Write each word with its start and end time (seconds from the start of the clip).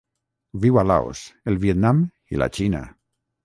Viu 0.63 0.79
a 0.83 0.83
Laos, 0.93 1.21
el 1.53 1.61
Vietnam 1.67 2.03
i 2.35 2.43
la 2.43 2.51
Xina. 2.59 2.85